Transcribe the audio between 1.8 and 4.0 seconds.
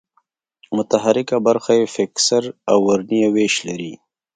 فکسر او ورنیه وېش لري.